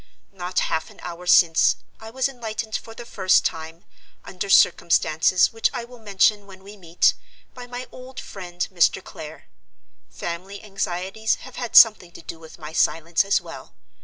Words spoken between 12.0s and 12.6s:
to do with